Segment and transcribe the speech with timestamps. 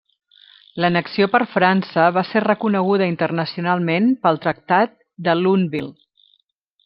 [0.83, 4.97] L'annexió per França va ser reconeguda internacionalment pel Tractat
[5.29, 5.93] de Lunéville.